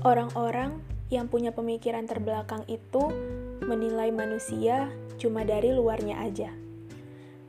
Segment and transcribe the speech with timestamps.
[0.00, 0.80] Orang-orang
[1.12, 3.12] yang punya pemikiran terbelakang itu
[3.60, 4.88] menilai manusia
[5.20, 6.48] cuma dari luarnya aja.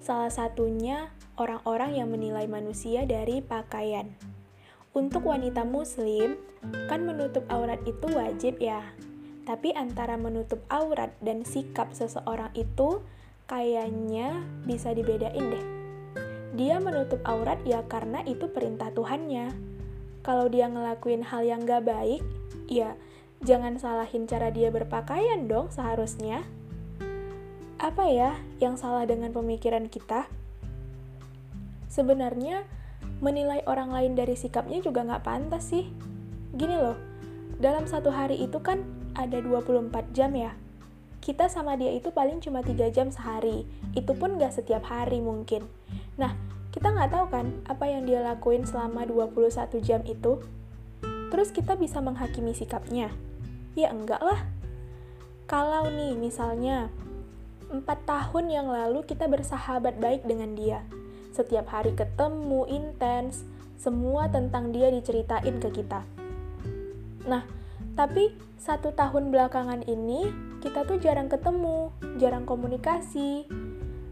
[0.04, 4.12] Salah satunya orang-orang yang menilai manusia dari pakaian.
[4.92, 6.36] Untuk wanita muslim,
[6.92, 8.84] kan menutup aurat itu wajib ya.
[9.48, 13.00] Tapi antara menutup aurat dan sikap seseorang itu
[13.48, 15.66] kayaknya bisa dibedain deh.
[16.60, 19.72] Dia menutup aurat ya karena itu perintah Tuhannya.
[20.22, 22.22] Kalau dia ngelakuin hal yang gak baik,
[22.70, 22.94] ya
[23.42, 26.46] jangan salahin cara dia berpakaian dong seharusnya.
[27.82, 30.30] Apa ya yang salah dengan pemikiran kita?
[31.90, 32.64] Sebenarnya,
[33.20, 35.90] menilai orang lain dari sikapnya juga nggak pantas sih.
[36.54, 36.98] Gini loh,
[37.58, 38.86] dalam satu hari itu kan
[39.18, 40.54] ada 24 jam ya.
[41.22, 43.66] Kita sama dia itu paling cuma 3 jam sehari.
[43.94, 45.70] Itu pun nggak setiap hari mungkin.
[46.18, 46.34] Nah,
[46.72, 50.40] kita nggak tahu kan apa yang dia lakuin selama 21 jam itu.
[51.32, 53.12] Terus kita bisa menghakimi sikapnya?
[53.76, 54.44] Ya enggak lah.
[55.48, 56.88] Kalau nih misalnya,
[57.72, 60.84] empat tahun yang lalu kita bersahabat baik dengan dia.
[61.32, 63.48] Setiap hari ketemu, intens,
[63.80, 66.04] semua tentang dia diceritain ke kita.
[67.28, 67.48] Nah,
[67.96, 73.48] tapi satu tahun belakangan ini, kita tuh jarang ketemu, jarang komunikasi.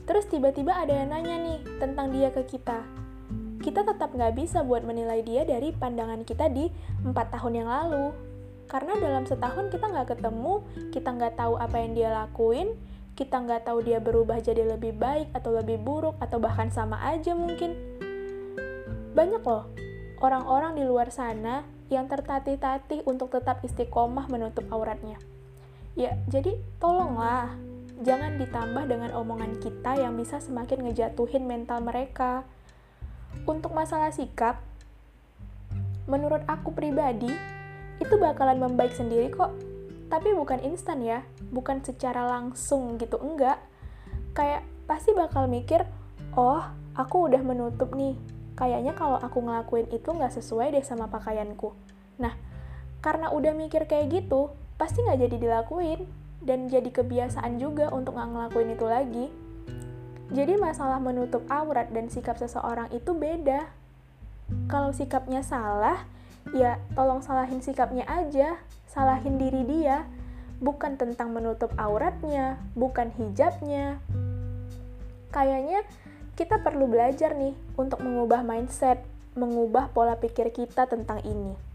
[0.10, 2.82] Terus tiba-tiba ada yang nanya nih tentang dia ke kita
[3.60, 6.72] kita tetap nggak bisa buat menilai dia dari pandangan kita di
[7.04, 8.16] empat tahun yang lalu.
[8.72, 10.64] Karena dalam setahun kita nggak ketemu,
[10.96, 12.78] kita nggak tahu apa yang dia lakuin,
[13.20, 17.36] kita nggak tahu dia berubah jadi lebih baik atau lebih buruk atau bahkan sama aja
[17.36, 17.76] mungkin.
[19.14, 19.68] Banyak loh
[20.23, 25.18] orang-orang di luar sana yang tertatih-tatih untuk tetap istiqomah menutup auratnya.
[25.98, 27.54] Ya, jadi tolonglah,
[28.00, 32.47] jangan ditambah dengan omongan kita yang bisa semakin ngejatuhin mental mereka.
[33.44, 34.64] Untuk masalah sikap,
[36.08, 37.30] menurut aku pribadi,
[38.00, 39.52] itu bakalan membaik sendiri kok.
[40.09, 41.21] Tapi bukan instan ya,
[41.54, 43.59] bukan secara langsung gitu, enggak.
[44.33, 45.86] Kayak pasti bakal mikir,
[46.33, 46.64] oh
[46.98, 48.17] aku udah menutup nih,
[48.58, 51.76] kayaknya kalau aku ngelakuin itu nggak sesuai deh sama pakaianku.
[52.17, 52.33] Nah,
[53.04, 54.49] karena udah mikir kayak gitu,
[54.82, 56.09] pasti nggak jadi dilakuin,
[56.44, 59.26] dan jadi kebiasaan juga untuk nggak ngelakuin itu lagi.
[60.30, 63.66] Jadi masalah menutup aurat dan sikap seseorang itu beda.
[64.70, 66.05] Kalau sikapnya salah,
[66.54, 70.05] ya tolong salahin sikapnya aja, salahin diri dia.
[70.60, 73.98] Bukan tentang menutup auratnya, bukan hijabnya.
[75.32, 75.88] Kayaknya
[76.36, 79.02] kita perlu belajar nih untuk mengubah mindset,
[79.33, 81.69] mengubah pola pikir kita tentang ini.